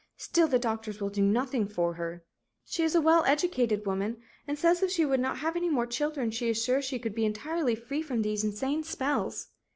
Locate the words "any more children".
5.55-6.31